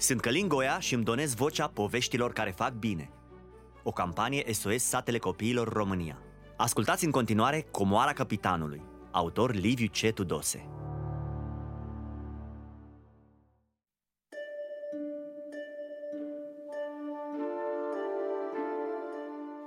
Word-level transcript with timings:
Sunt 0.00 0.20
Călin 0.20 0.48
Goia 0.48 0.78
și 0.78 0.94
îmi 0.94 1.04
donez 1.04 1.34
vocea 1.34 1.68
poveștilor 1.68 2.32
care 2.32 2.50
fac 2.50 2.72
bine. 2.72 3.10
O 3.82 3.90
campanie 3.90 4.52
SOS 4.52 4.82
Satele 4.82 5.18
Copiilor 5.18 5.72
România. 5.72 6.18
Ascultați 6.56 7.04
în 7.04 7.10
continuare 7.10 7.60
Comoara 7.70 8.12
Capitanului, 8.12 8.82
autor 9.10 9.54
Liviu 9.54 9.86
C. 9.86 10.14
Tudose. 10.14 10.68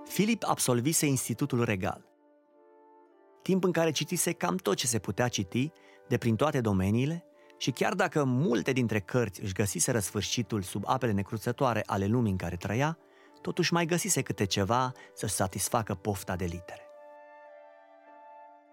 Filip 0.05 0.43
absolvise 0.47 1.05
Institutul 1.05 1.63
Regal. 1.63 2.05
Timp 3.41 3.63
în 3.63 3.71
care 3.71 3.91
citise 3.91 4.31
cam 4.31 4.55
tot 4.55 4.75
ce 4.75 4.87
se 4.87 4.99
putea 4.99 5.27
citi, 5.27 5.71
de 6.07 6.17
prin 6.17 6.35
toate 6.35 6.61
domeniile, 6.61 7.25
și 7.63 7.71
chiar 7.71 7.93
dacă 7.93 8.23
multe 8.23 8.71
dintre 8.71 8.99
cărți 8.99 9.41
își 9.41 9.53
găsise 9.53 9.99
sfârșitul 9.99 10.61
sub 10.61 10.83
apele 10.85 11.11
necruțătoare 11.11 11.83
ale 11.85 12.05
lumii 12.05 12.31
în 12.31 12.37
care 12.37 12.55
trăia, 12.55 12.97
totuși 13.41 13.73
mai 13.73 13.85
găsise 13.85 14.21
câte 14.21 14.45
ceva 14.45 14.91
să-și 15.13 15.33
satisfacă 15.33 15.95
pofta 15.95 16.35
de 16.35 16.45
litere. 16.45 16.81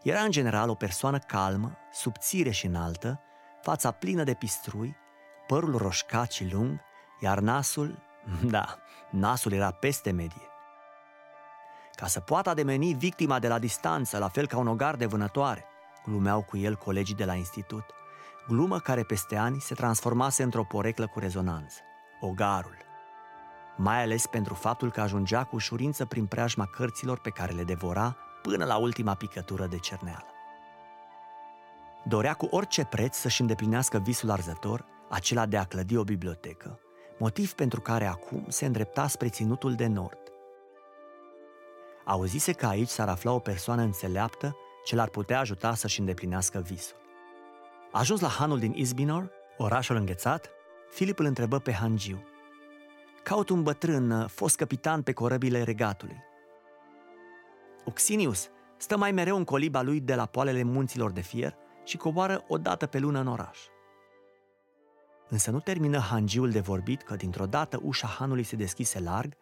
Era 0.02 0.20
în 0.20 0.30
general 0.30 0.68
o 0.68 0.74
persoană 0.74 1.18
calmă, 1.18 1.76
subțire 1.92 2.50
și 2.50 2.66
înaltă, 2.66 3.20
fața 3.62 3.90
plină 3.90 4.24
de 4.24 4.34
pistrui, 4.34 4.96
părul 5.46 5.76
roșcat 5.76 6.30
și 6.30 6.48
lung, 6.52 6.80
iar 7.20 7.38
nasul, 7.38 7.98
da, 8.54 8.78
nasul 9.10 9.52
era 9.52 9.70
peste 9.70 10.10
medie. 10.10 10.48
Ca 11.94 12.06
să 12.06 12.20
poată 12.20 12.50
ademeni 12.50 12.94
victima 12.94 13.38
de 13.38 13.48
la 13.48 13.58
distanță, 13.58 14.18
la 14.18 14.28
fel 14.28 14.46
ca 14.46 14.58
un 14.58 14.66
ogar 14.66 14.96
de 14.96 15.06
vânătoare, 15.06 15.64
glumeau 16.04 16.42
cu 16.42 16.56
el 16.56 16.76
colegii 16.76 17.14
de 17.14 17.24
la 17.24 17.34
institut– 17.34 17.84
glumă 18.48 18.78
care 18.78 19.02
peste 19.02 19.36
ani 19.36 19.60
se 19.60 19.74
transformase 19.74 20.42
într-o 20.42 20.64
poreclă 20.64 21.06
cu 21.06 21.18
rezonanță, 21.18 21.80
ogarul. 22.20 22.76
Mai 23.76 24.02
ales 24.02 24.26
pentru 24.26 24.54
faptul 24.54 24.90
că 24.90 25.00
ajungea 25.00 25.44
cu 25.44 25.54
ușurință 25.54 26.04
prin 26.04 26.26
preajma 26.26 26.66
cărților 26.66 27.18
pe 27.18 27.30
care 27.30 27.52
le 27.52 27.64
devora 27.64 28.16
până 28.42 28.64
la 28.64 28.76
ultima 28.76 29.14
picătură 29.14 29.66
de 29.66 29.78
cerneală. 29.78 30.26
Dorea 32.04 32.34
cu 32.34 32.46
orice 32.50 32.84
preț 32.84 33.16
să-și 33.16 33.40
îndeplinească 33.40 33.98
visul 33.98 34.30
arzător, 34.30 34.84
acela 35.08 35.46
de 35.46 35.56
a 35.56 35.64
clădi 35.64 35.96
o 35.96 36.02
bibliotecă, 36.02 36.80
motiv 37.18 37.52
pentru 37.52 37.80
care 37.80 38.06
acum 38.06 38.44
se 38.48 38.66
îndrepta 38.66 39.06
spre 39.06 39.28
ținutul 39.28 39.74
de 39.74 39.86
nord. 39.86 40.18
Auzise 42.04 42.52
că 42.52 42.66
aici 42.66 42.88
s-ar 42.88 43.08
afla 43.08 43.32
o 43.32 43.38
persoană 43.38 43.82
înțeleaptă 43.82 44.56
ce 44.84 44.94
l-ar 44.94 45.08
putea 45.08 45.38
ajuta 45.38 45.74
să-și 45.74 46.00
îndeplinească 46.00 46.58
visul. 46.58 46.99
Ajuns 47.92 48.20
la 48.20 48.28
hanul 48.28 48.58
din 48.58 48.72
Izbinor, 48.72 49.30
orașul 49.56 49.96
înghețat, 49.96 50.50
Filip 50.90 51.18
îl 51.18 51.24
întrebă 51.24 51.58
pe 51.58 51.72
Hangiu. 51.72 52.24
Caut 53.22 53.48
un 53.48 53.62
bătrân, 53.62 54.26
fost 54.26 54.56
capitan 54.56 55.02
pe 55.02 55.12
corăbile 55.12 55.62
regatului. 55.62 56.16
Oxinius 57.84 58.48
stă 58.76 58.96
mai 58.96 59.12
mereu 59.12 59.36
în 59.36 59.44
coliba 59.44 59.82
lui 59.82 60.00
de 60.00 60.14
la 60.14 60.26
poalele 60.26 60.62
munților 60.62 61.10
de 61.10 61.20
fier 61.20 61.56
și 61.84 61.96
coboară 61.96 62.44
o 62.48 62.58
dată 62.58 62.86
pe 62.86 62.98
lună 62.98 63.18
în 63.18 63.26
oraș. 63.26 63.58
Însă 65.28 65.50
nu 65.50 65.60
termină 65.60 65.98
hangiul 65.98 66.50
de 66.50 66.60
vorbit 66.60 67.02
că 67.02 67.14
dintr-o 67.16 67.46
dată 67.46 67.80
ușa 67.82 68.06
hanului 68.06 68.42
se 68.42 68.56
deschise 68.56 69.00
larg, 69.00 69.34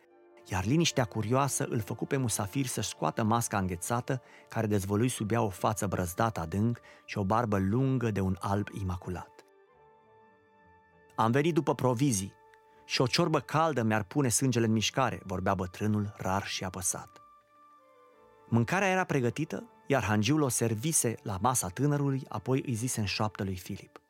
iar 0.50 0.64
liniștea 0.64 1.04
curioasă 1.04 1.66
îl 1.68 1.80
făcu 1.80 2.06
pe 2.06 2.16
musafir 2.16 2.66
să-și 2.66 2.88
scoată 2.88 3.22
masca 3.22 3.58
înghețată 3.58 4.22
care 4.48 4.66
dezvălui 4.66 5.08
sub 5.08 5.30
ea 5.30 5.42
o 5.42 5.48
față 5.48 5.86
brăzdată 5.86 6.40
adânc 6.40 6.80
și 7.04 7.18
o 7.18 7.24
barbă 7.24 7.58
lungă 7.58 8.10
de 8.10 8.20
un 8.20 8.36
alb 8.40 8.68
imaculat. 8.80 9.44
Am 11.16 11.30
venit 11.30 11.54
după 11.54 11.74
provizii 11.74 12.32
și 12.84 13.00
o 13.00 13.06
ciorbă 13.06 13.40
caldă 13.40 13.82
mi-ar 13.82 14.02
pune 14.02 14.28
sângele 14.28 14.66
în 14.66 14.72
mișcare, 14.72 15.20
vorbea 15.24 15.54
bătrânul 15.54 16.14
rar 16.16 16.46
și 16.46 16.64
apăsat. 16.64 17.22
Mâncarea 18.48 18.88
era 18.88 19.04
pregătită, 19.04 19.70
iar 19.86 20.04
hangiul 20.04 20.42
o 20.42 20.48
servise 20.48 21.14
la 21.22 21.38
masa 21.40 21.68
tânărului, 21.68 22.22
apoi 22.28 22.62
îi 22.66 22.74
zise 22.74 23.00
în 23.00 23.06
șoaptă 23.06 23.44
lui 23.44 23.56
Filip. 23.56 24.00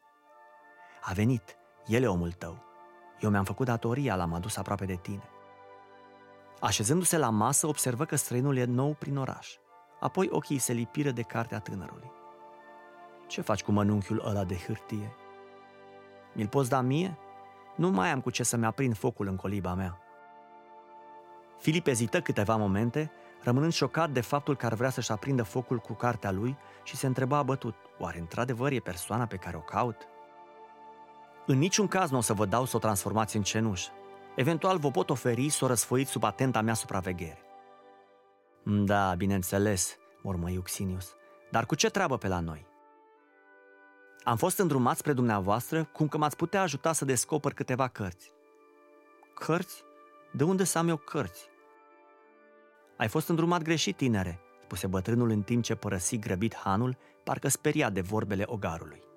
A 1.03 1.12
venit, 1.12 1.57
el 1.87 2.03
e 2.03 2.07
omul 2.07 2.33
tău. 2.33 2.62
Eu 3.21 3.31
mi-am 3.31 3.45
făcut 3.45 3.67
datoria, 3.67 4.17
l-am 4.17 4.33
adus 4.33 4.57
aproape 4.57 4.85
de 4.85 4.95
tine. 4.95 5.29
Așezându-se 6.61 7.19
la 7.19 7.31
masă, 7.31 7.67
observă 7.67 8.05
că 8.05 8.17
străinul 8.17 8.57
e 8.57 8.65
nou 8.65 8.97
prin 8.99 9.17
oraș. 9.17 9.57
Apoi 10.01 10.29
ochii 10.31 10.59
se 10.59 10.73
lipiră 10.73 11.11
de 11.11 11.23
cartea 11.23 11.59
tânărului. 11.59 12.11
Ce 13.27 13.41
faci 13.41 13.63
cu 13.63 13.73
mănunchiul 13.73 14.23
ăla 14.27 14.45
de 14.45 14.57
hârtie? 14.57 15.15
Mi-l 16.33 16.49
poți 16.49 16.69
da 16.69 16.81
mie? 16.81 17.19
Nu 17.77 17.91
mai 17.91 18.11
am 18.11 18.21
cu 18.21 18.31
ce 18.31 18.43
să-mi 18.43 18.67
aprind 18.67 18.97
focul 18.97 19.27
în 19.27 19.37
coliba 19.37 19.75
mea. 19.75 19.99
Filip 21.59 21.87
ezită 21.87 22.21
câteva 22.21 22.57
momente, 22.57 23.11
rămânând 23.43 23.73
șocat 23.73 24.11
de 24.11 24.21
faptul 24.21 24.57
că 24.57 24.67
ar 24.67 24.75
vrea 24.75 24.91
să-și 24.91 25.13
aprindă 25.13 25.43
focul 25.43 25.79
cu 25.79 25.93
cartea 25.93 26.31
lui 26.31 26.57
și 26.83 26.97
se 26.97 27.07
întreba 27.07 27.43
bătut, 27.43 27.75
oare 27.99 28.19
într-adevăr 28.19 28.73
e 28.73 28.81
persoana 28.81 29.27
pe 29.27 29.37
care 29.37 29.57
o 29.57 29.61
caut? 29.61 30.09
În 31.47 31.59
niciun 31.59 31.89
caz 31.89 32.11
nu 32.11 32.17
o 32.17 32.21
să 32.21 32.33
vă 32.33 32.47
dau 32.47 32.65
să 32.65 32.77
o 32.77 32.79
transformați 32.79 33.37
în 33.37 33.43
cenușă. 33.43 33.91
Eventual 34.38 34.78
vă 34.78 34.91
pot 34.91 35.10
oferi 35.10 35.49
să 35.49 35.65
o 35.65 35.66
răsfoiți 35.66 36.10
sub 36.10 36.25
atenta 36.25 36.60
mea 36.60 36.75
supraveghere. 36.75 37.43
Da, 38.62 39.15
bineînțeles, 39.15 39.97
mormă 40.22 40.50
Iuxinius, 40.50 41.15
dar 41.50 41.66
cu 41.66 41.75
ce 41.75 41.91
treabă 41.91 42.16
pe 42.16 42.28
la 42.28 42.41
noi? 42.41 42.66
Am 44.22 44.37
fost 44.37 44.59
îndrumat 44.59 44.97
spre 44.97 45.12
dumneavoastră 45.12 45.84
cum 45.84 46.09
că 46.09 46.19
m-ați 46.19 46.37
putea 46.37 46.62
ajuta 46.62 46.93
să 46.93 47.04
descoper 47.04 47.53
câteva 47.53 47.88
cărți. 47.88 48.32
Cărți? 49.34 49.82
De 50.32 50.44
unde 50.44 50.65
să 50.65 50.78
am 50.78 50.88
eu 50.88 50.97
cărți? 50.97 51.49
Ai 52.97 53.09
fost 53.09 53.28
îndrumat 53.28 53.62
greșit, 53.62 53.97
tinere, 53.97 54.41
spuse 54.62 54.87
bătrânul 54.87 55.31
în 55.31 55.43
timp 55.43 55.62
ce 55.62 55.75
părăsi 55.75 56.19
grăbit 56.19 56.55
hanul, 56.55 56.97
parcă 57.25 57.49
speria 57.49 57.91
de 57.91 58.00
vorbele 58.00 58.44
ogarului. 58.47 59.08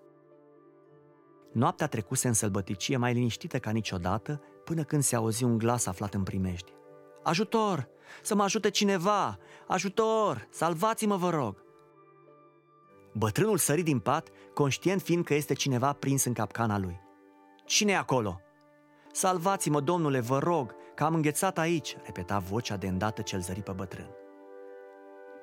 Noaptea 1.51 1.87
trecuse 1.87 2.27
în 2.27 2.33
sălbăticie 2.33 2.97
mai 2.97 3.13
liniștită 3.13 3.59
ca 3.59 3.71
niciodată, 3.71 4.41
până 4.63 4.83
când 4.83 5.03
se 5.03 5.15
auzi 5.15 5.43
un 5.43 5.57
glas 5.57 5.85
aflat 5.85 6.13
în 6.13 6.23
primești. 6.23 6.73
Ajutor! 7.23 7.89
Să 8.21 8.35
mă 8.35 8.43
ajute 8.43 8.69
cineva! 8.69 9.37
Ajutor! 9.67 10.47
Salvați-mă, 10.49 11.15
vă 11.15 11.29
rog! 11.29 11.63
Bătrânul 13.13 13.57
sări 13.57 13.81
din 13.81 13.99
pat, 13.99 14.29
conștient 14.53 15.01
fiind 15.01 15.25
că 15.25 15.33
este 15.33 15.53
cineva 15.53 15.93
prins 15.93 16.23
în 16.23 16.33
capcana 16.33 16.77
lui. 16.77 17.01
Cine 17.65 17.91
e 17.91 17.97
acolo? 17.97 18.41
Salvați-mă, 19.11 19.79
domnule, 19.79 20.19
vă 20.19 20.39
rog, 20.39 20.75
că 20.95 21.03
am 21.03 21.15
înghețat 21.15 21.57
aici, 21.57 21.97
repeta 22.03 22.39
vocea 22.39 22.77
de 22.77 22.87
îndată 22.87 23.21
cel 23.21 23.39
zări 23.39 23.61
pe 23.61 23.71
bătrân. 23.71 24.09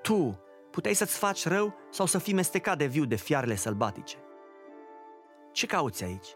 Tu, 0.02 0.40
puteai 0.70 0.94
să-ți 0.94 1.18
faci 1.18 1.46
rău 1.46 1.74
sau 1.90 2.06
să 2.06 2.18
fii 2.18 2.34
mestecat 2.34 2.78
de 2.78 2.86
viu 2.86 3.04
de 3.04 3.14
fiarele 3.14 3.54
sălbatice? 3.54 4.16
Ce 5.58 5.66
cauți 5.66 6.04
aici? 6.04 6.28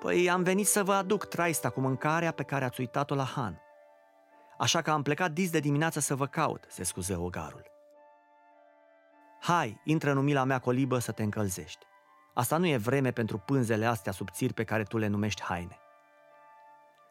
Păi 0.00 0.30
am 0.30 0.42
venit 0.42 0.66
să 0.66 0.84
vă 0.84 0.92
aduc 0.92 1.24
traista 1.24 1.70
cu 1.70 1.80
mâncarea 1.80 2.30
pe 2.32 2.42
care 2.42 2.64
ați 2.64 2.80
uitat-o 2.80 3.14
la 3.14 3.24
Han. 3.24 3.60
Așa 4.58 4.82
că 4.82 4.90
am 4.90 5.02
plecat 5.02 5.30
dis 5.30 5.50
de 5.50 5.58
dimineață 5.58 6.00
să 6.00 6.14
vă 6.14 6.26
caut, 6.26 6.64
se 6.68 6.82
scuză 6.82 7.18
ogarul. 7.18 7.62
Hai, 9.40 9.80
intră 9.84 10.10
în 10.10 10.16
umila 10.16 10.44
mea 10.44 10.58
colibă 10.58 10.98
să 10.98 11.12
te 11.12 11.22
încălzești. 11.22 11.86
Asta 12.34 12.56
nu 12.56 12.66
e 12.66 12.76
vreme 12.76 13.10
pentru 13.10 13.38
pânzele 13.38 13.86
astea 13.86 14.12
subțiri 14.12 14.52
pe 14.52 14.64
care 14.64 14.82
tu 14.82 14.98
le 14.98 15.06
numești 15.06 15.42
haine. 15.42 15.78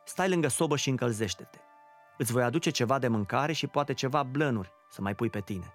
Stai 0.06 0.30
lângă 0.30 0.48
sobă 0.48 0.76
și 0.76 0.90
încălzește-te. 0.90 1.60
Îți 2.18 2.32
voi 2.32 2.44
aduce 2.44 2.70
ceva 2.70 3.00
de 3.00 3.08
mâncare 3.08 3.54
și 3.54 3.68
poate 3.68 3.94
ceva 3.94 4.24
blănuri 4.24 4.72
să 4.90 5.02
mai 5.02 5.16
pui 5.16 5.30
pe 5.30 5.40
tine. 5.40 5.74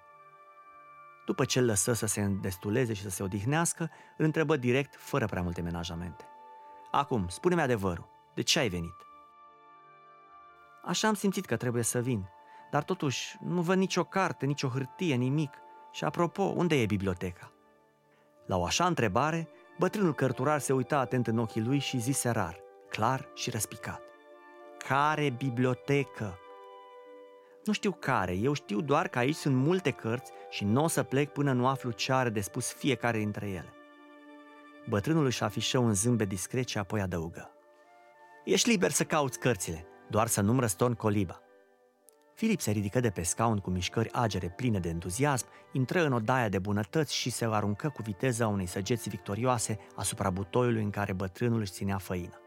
După 1.29 1.45
ce 1.45 1.59
îl 1.59 1.65
lăsă 1.65 1.93
să 1.93 2.05
se 2.05 2.21
îndestuleze 2.21 2.93
și 2.93 3.01
să 3.01 3.09
se 3.09 3.23
odihnească, 3.23 3.89
îl 4.17 4.25
întrebă 4.25 4.57
direct, 4.57 4.95
fără 4.95 5.25
prea 5.25 5.41
multe 5.41 5.61
menajamente. 5.61 6.23
Acum, 6.91 7.27
spune-mi 7.27 7.61
adevărul. 7.61 8.09
De 8.33 8.41
ce 8.41 8.59
ai 8.59 8.69
venit? 8.69 8.95
Așa 10.83 11.07
am 11.07 11.13
simțit 11.13 11.45
că 11.45 11.57
trebuie 11.57 11.83
să 11.83 11.99
vin, 11.99 12.29
dar 12.71 12.83
totuși 12.83 13.37
nu 13.41 13.61
văd 13.61 13.77
nicio 13.77 14.03
carte, 14.03 14.45
nicio 14.45 14.67
hârtie, 14.67 15.15
nimic. 15.15 15.53
Și 15.91 16.03
apropo, 16.03 16.43
unde 16.43 16.81
e 16.81 16.85
biblioteca? 16.85 17.51
La 18.45 18.57
o 18.57 18.65
așa 18.65 18.85
întrebare, 18.85 19.49
bătrânul 19.79 20.13
cărturar 20.13 20.59
se 20.59 20.73
uita 20.73 20.99
atent 20.99 21.27
în 21.27 21.37
ochii 21.37 21.61
lui 21.61 21.79
și 21.79 21.97
zise 21.99 22.29
rar, 22.29 22.59
clar 22.89 23.29
și 23.33 23.49
răspicat. 23.49 24.01
Care 24.87 25.29
bibliotecă? 25.29 26.39
Nu 27.65 27.73
știu 27.73 27.91
care, 27.91 28.33
eu 28.33 28.53
știu 28.53 28.81
doar 28.81 29.07
că 29.07 29.19
aici 29.19 29.35
sunt 29.35 29.55
multe 29.55 29.91
cărți 29.91 30.31
și 30.49 30.63
nu 30.63 30.83
o 30.83 30.87
să 30.87 31.03
plec 31.03 31.31
până 31.31 31.51
nu 31.51 31.67
aflu 31.67 31.91
ce 31.91 32.13
are 32.13 32.29
de 32.29 32.41
spus 32.41 32.73
fiecare 32.73 33.17
dintre 33.17 33.47
ele. 33.47 33.73
Bătrânul 34.89 35.25
își 35.25 35.43
afișă 35.43 35.77
un 35.77 35.93
zâmbet 35.93 36.27
discret 36.27 36.67
și 36.67 36.77
apoi 36.77 37.01
adăugă. 37.01 37.51
Ești 38.45 38.69
liber 38.69 38.91
să 38.91 39.03
cauți 39.03 39.39
cărțile, 39.39 39.85
doar 40.09 40.27
să 40.27 40.41
nu-mi 40.41 40.59
răstorn 40.59 40.93
coliba. 40.93 41.41
Filip 42.33 42.59
se 42.59 42.71
ridică 42.71 42.99
de 42.99 43.09
pe 43.09 43.21
scaun 43.21 43.57
cu 43.57 43.69
mișcări 43.69 44.11
agere 44.13 44.49
pline 44.49 44.79
de 44.79 44.89
entuziasm, 44.89 45.47
intră 45.71 46.05
în 46.05 46.13
odaia 46.13 46.49
de 46.49 46.59
bunătăți 46.59 47.15
și 47.15 47.29
se 47.29 47.45
aruncă 47.45 47.89
cu 47.89 48.01
viteza 48.01 48.47
unei 48.47 48.65
săgeți 48.65 49.09
victorioase 49.09 49.79
asupra 49.95 50.29
butoiului 50.29 50.83
în 50.83 50.89
care 50.89 51.13
bătrânul 51.13 51.59
își 51.59 51.71
ținea 51.71 51.97
făină. 51.97 52.41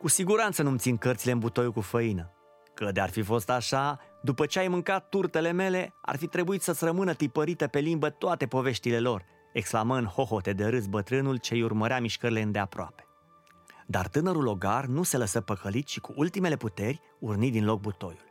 Cu 0.00 0.08
siguranță 0.08 0.62
nu-mi 0.62 0.78
țin 0.78 0.96
cărțile 0.96 1.32
în 1.32 1.38
butoiul 1.38 1.72
cu 1.72 1.80
făină. 1.80 2.32
Că 2.74 2.92
de-ar 2.92 3.10
fi 3.10 3.22
fost 3.22 3.50
așa, 3.50 4.00
după 4.22 4.46
ce 4.46 4.58
ai 4.58 4.68
mâncat 4.68 5.08
turtele 5.08 5.52
mele, 5.52 5.94
ar 6.00 6.16
fi 6.16 6.26
trebuit 6.26 6.62
să-ți 6.62 6.84
rămână 6.84 7.14
tipărite 7.14 7.66
pe 7.66 7.78
limbă 7.78 8.10
toate 8.10 8.46
poveștile 8.46 8.98
lor, 8.98 9.24
exclamă 9.52 9.96
în 9.96 10.04
hohote 10.04 10.52
de 10.52 10.66
râs 10.66 10.86
bătrânul 10.86 11.36
ce 11.36 11.54
îi 11.54 11.62
urmărea 11.62 12.00
mișcările 12.00 12.42
îndeaproape. 12.42 13.04
Dar 13.86 14.08
tânărul 14.08 14.46
ogar 14.46 14.84
nu 14.84 15.02
se 15.02 15.16
lăsă 15.16 15.40
păcălit 15.40 15.88
și 15.88 16.00
cu 16.00 16.12
ultimele 16.16 16.56
puteri 16.56 17.00
urni 17.18 17.50
din 17.50 17.64
loc 17.64 17.80
butoiul. 17.80 18.28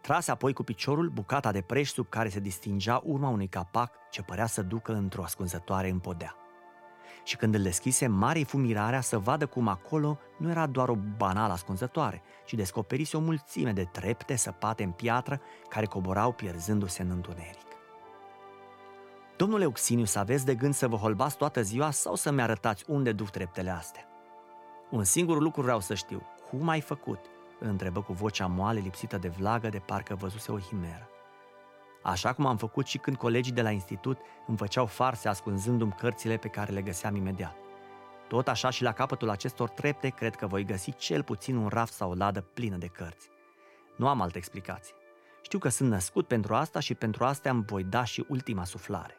Trase 0.00 0.30
apoi 0.30 0.52
cu 0.52 0.62
piciorul 0.62 1.08
bucata 1.08 1.52
de 1.52 1.60
preș 1.60 1.90
sub 1.90 2.08
care 2.08 2.28
se 2.28 2.40
distingea 2.40 3.00
urma 3.04 3.28
unui 3.28 3.48
capac 3.48 3.92
ce 4.10 4.22
părea 4.22 4.46
să 4.46 4.62
ducă 4.62 4.94
într-o 4.94 5.22
ascunzătoare 5.22 5.88
în 5.88 5.98
podea. 5.98 6.43
Și 7.24 7.36
când 7.36 7.54
îl 7.54 7.62
deschise, 7.62 8.06
mare 8.06 8.42
fu 8.42 8.56
mirarea 8.56 9.00
să 9.00 9.18
vadă 9.18 9.46
cum 9.46 9.68
acolo 9.68 10.18
nu 10.36 10.50
era 10.50 10.66
doar 10.66 10.88
o 10.88 10.96
banală 11.16 11.52
ascunzătoare, 11.52 12.22
ci 12.46 12.54
descoperise 12.54 13.16
o 13.16 13.20
mulțime 13.20 13.72
de 13.72 13.84
trepte 13.84 14.36
săpate 14.36 14.82
în 14.82 14.90
piatră 14.90 15.40
care 15.68 15.86
coborau 15.86 16.32
pierzându-se 16.32 17.02
în 17.02 17.10
întuneric. 17.10 17.66
Domnule 19.36 19.72
să 20.04 20.18
aveți 20.18 20.44
de 20.44 20.54
gând 20.54 20.74
să 20.74 20.88
vă 20.88 20.96
holbați 20.96 21.36
toată 21.36 21.62
ziua 21.62 21.90
sau 21.90 22.14
să-mi 22.14 22.42
arătați 22.42 22.84
unde 22.86 23.12
duc 23.12 23.30
treptele 23.30 23.70
astea? 23.70 24.08
Un 24.90 25.04
singur 25.04 25.40
lucru 25.40 25.62
vreau 25.62 25.80
să 25.80 25.94
știu. 25.94 26.22
Cum 26.50 26.68
ai 26.68 26.80
făcut? 26.80 27.18
Îl 27.60 27.68
întrebă 27.68 28.02
cu 28.02 28.12
vocea 28.12 28.46
moale, 28.46 28.80
lipsită 28.80 29.18
de 29.18 29.28
vlagă, 29.28 29.68
de 29.68 29.78
parcă 29.78 30.14
văzuse 30.14 30.52
o 30.52 30.58
himeră. 30.58 31.08
Așa 32.04 32.32
cum 32.32 32.46
am 32.46 32.56
făcut 32.56 32.86
și 32.86 32.98
când 32.98 33.16
colegii 33.16 33.52
de 33.52 33.62
la 33.62 33.70
institut 33.70 34.18
îmi 34.46 34.56
făceau 34.56 34.86
farse 34.86 35.28
ascunzându-mi 35.28 35.92
cărțile 35.92 36.36
pe 36.36 36.48
care 36.48 36.72
le 36.72 36.82
găseam 36.82 37.16
imediat. 37.16 37.56
Tot 38.28 38.48
așa 38.48 38.70
și 38.70 38.82
la 38.82 38.92
capătul 38.92 39.30
acestor 39.30 39.68
trepte 39.68 40.08
cred 40.08 40.34
că 40.34 40.46
voi 40.46 40.64
găsi 40.64 40.94
cel 40.94 41.22
puțin 41.22 41.56
un 41.56 41.68
raft 41.68 41.92
sau 41.92 42.10
o 42.10 42.14
ladă 42.14 42.40
plină 42.40 42.76
de 42.76 42.86
cărți. 42.86 43.28
Nu 43.96 44.08
am 44.08 44.20
altă 44.20 44.38
explicație. 44.38 44.94
Știu 45.42 45.58
că 45.58 45.68
sunt 45.68 45.90
născut 45.90 46.26
pentru 46.26 46.54
asta 46.54 46.80
și 46.80 46.94
pentru 46.94 47.24
asta 47.24 47.50
îmi 47.50 47.64
voi 47.66 47.84
da 47.84 48.04
și 48.04 48.24
ultima 48.28 48.64
suflare. 48.64 49.16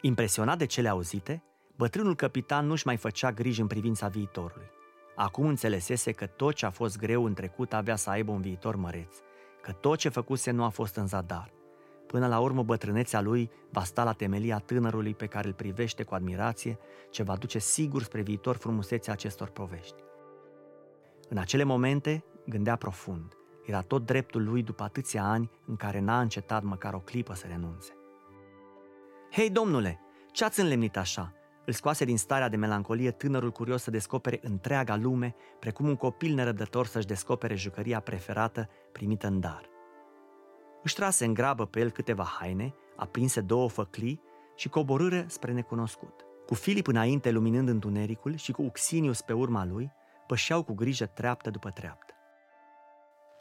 Impresionat 0.00 0.58
de 0.58 0.66
cele 0.66 0.88
auzite, 0.88 1.42
bătrânul 1.76 2.14
capitan 2.14 2.66
nu-și 2.66 2.86
mai 2.86 2.96
făcea 2.96 3.32
griji 3.32 3.60
în 3.60 3.66
privința 3.66 4.08
viitorului. 4.08 4.70
Acum 5.16 5.46
înțelesese 5.46 6.12
că 6.12 6.26
tot 6.26 6.54
ce 6.54 6.66
a 6.66 6.70
fost 6.70 6.98
greu 6.98 7.24
în 7.24 7.34
trecut 7.34 7.72
avea 7.72 7.96
să 7.96 8.10
aibă 8.10 8.32
un 8.32 8.40
viitor 8.40 8.76
măreț, 8.76 9.16
că 9.62 9.72
tot 9.72 9.98
ce 9.98 10.08
făcuse 10.08 10.50
nu 10.50 10.64
a 10.64 10.68
fost 10.68 10.96
în 10.96 11.06
zadar. 11.06 11.52
Până 12.06 12.26
la 12.26 12.40
urmă, 12.40 12.62
bătrânețea 12.62 13.20
lui 13.20 13.50
va 13.70 13.84
sta 13.84 14.04
la 14.04 14.12
temelia 14.12 14.58
tânărului 14.58 15.14
pe 15.14 15.26
care 15.26 15.46
îl 15.46 15.54
privește 15.54 16.02
cu 16.02 16.14
admirație, 16.14 16.78
ce 17.10 17.22
va 17.22 17.36
duce 17.36 17.58
sigur 17.58 18.02
spre 18.02 18.20
viitor 18.20 18.56
frumusețea 18.56 19.12
acestor 19.12 19.48
povești. 19.48 20.02
În 21.28 21.38
acele 21.38 21.62
momente, 21.62 22.24
gândea 22.46 22.76
profund, 22.76 23.32
era 23.64 23.80
tot 23.80 24.06
dreptul 24.06 24.44
lui 24.44 24.62
după 24.62 24.82
atâția 24.82 25.24
ani 25.24 25.50
în 25.66 25.76
care 25.76 26.00
n-a 26.00 26.20
încetat 26.20 26.62
măcar 26.62 26.94
o 26.94 26.98
clipă 26.98 27.34
să 27.34 27.46
renunțe. 27.46 27.92
Hei, 29.32 29.50
domnule, 29.50 30.00
ce 30.32 30.44
ați 30.44 30.60
înlemnit 30.60 30.96
așa? 30.96 31.32
Îl 31.66 31.72
scoase 31.72 32.04
din 32.04 32.18
starea 32.18 32.48
de 32.48 32.56
melancolie 32.56 33.10
tânărul 33.10 33.50
curios 33.50 33.82
să 33.82 33.90
descopere 33.90 34.38
întreaga 34.42 34.96
lume, 34.96 35.34
precum 35.58 35.88
un 35.88 35.96
copil 35.96 36.34
nerăbdător 36.34 36.86
să-și 36.86 37.06
descopere 37.06 37.54
jucăria 37.54 38.00
preferată 38.00 38.68
primită 38.92 39.26
în 39.26 39.40
dar. 39.40 39.73
Își 40.84 40.94
trase 40.94 41.24
în 41.24 41.34
grabă 41.34 41.66
pe 41.66 41.80
el 41.80 41.90
câteva 41.90 42.24
haine, 42.24 42.74
aprinse 42.96 43.40
două 43.40 43.68
făclii 43.68 44.22
și 44.56 44.68
coborâre 44.68 45.24
spre 45.28 45.52
necunoscut. 45.52 46.24
Cu 46.46 46.54
Filip 46.54 46.86
înainte 46.86 47.30
luminând 47.30 47.68
întunericul 47.68 48.36
și 48.36 48.52
cu 48.52 48.62
Uxinius 48.62 49.20
pe 49.20 49.32
urma 49.32 49.64
lui, 49.64 49.92
pășeau 50.26 50.62
cu 50.62 50.74
grijă 50.74 51.06
treaptă 51.06 51.50
după 51.50 51.70
treaptă. 51.70 52.14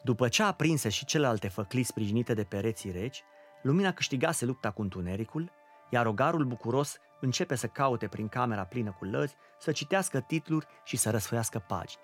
După 0.03 0.27
ce 0.27 0.43
aprinse 0.43 0.89
și 0.89 1.05
celelalte 1.05 1.47
făclii 1.47 1.83
sprijinite 1.83 2.33
de 2.33 2.43
pereții 2.43 2.91
reci, 2.91 3.23
lumina 3.61 3.91
câștigase 3.91 4.45
lupta 4.45 4.71
cu 4.71 4.81
întunericul, 4.81 5.51
iar 5.89 6.05
ogarul 6.05 6.45
bucuros 6.45 6.97
începe 7.19 7.55
să 7.55 7.67
caute 7.67 8.07
prin 8.07 8.27
camera 8.27 8.63
plină 8.63 8.95
cu 8.99 9.05
lăzi, 9.05 9.35
să 9.59 9.71
citească 9.71 10.19
titluri 10.19 10.67
și 10.83 10.97
să 10.97 11.09
răsfăiască 11.09 11.63
pagini. 11.67 12.01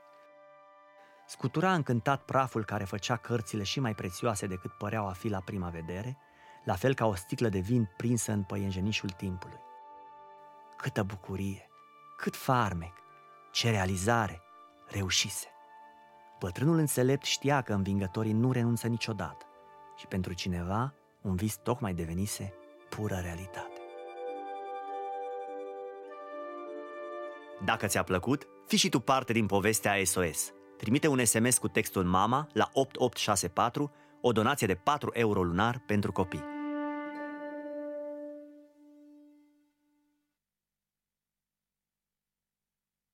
Scutura 1.30 1.74
încântat 1.74 2.22
praful 2.22 2.66
care 2.66 2.84
făcea 2.84 3.16
cărțile 3.16 3.64
și 3.64 3.80
mai 3.80 3.96
prețioase 3.96 4.48
decât 4.48 4.72
păreau 4.72 5.08
a 5.08 5.12
fi 5.12 5.28
la 5.28 5.40
prima 5.40 5.70
vedere, 5.70 6.18
la 6.64 6.74
fel 6.74 6.94
ca 6.94 7.06
o 7.06 7.16
sticlă 7.16 7.50
de 7.50 7.60
vin 7.60 7.90
prinsă 7.98 8.32
în 8.32 8.44
păienjenișul 8.44 9.10
timpului. 9.10 9.60
Câtă 10.78 11.04
bucurie, 11.04 11.70
cât 12.18 12.36
farmec, 12.36 12.94
ce 13.52 13.70
realizare, 13.70 14.42
reușise. 14.88 15.48
Bătrânul 16.40 16.78
înțelept 16.78 17.24
știa 17.24 17.62
că 17.62 17.74
învingătorii 17.74 18.34
nu 18.34 18.52
renunță 18.52 18.88
niciodată 18.88 19.46
și 19.98 20.08
pentru 20.08 20.34
cineva 20.34 20.94
un 21.22 21.36
vis 21.36 21.56
tocmai 21.56 21.94
devenise 21.94 22.54
pură 22.90 23.16
realitate. 23.16 23.82
Dacă 27.66 27.88
ți-a 27.88 28.04
plăcut, 28.04 28.48
fii 28.68 28.78
și 28.78 28.90
tu 28.90 29.00
parte 29.00 29.34
din 29.34 29.46
povestea 29.46 30.04
SOS. 30.04 30.54
Trimite 30.80 31.08
un 31.08 31.26
SMS 31.26 31.58
cu 31.58 31.68
textul 31.68 32.04
MAMA 32.04 32.48
la 32.54 32.70
8864, 32.74 33.92
o 34.22 34.32
donație 34.32 34.68
de 34.68 34.76
4 34.76 35.10
euro 35.14 35.44
lunar 35.44 35.84
pentru 35.86 36.12
copii. 36.12 36.59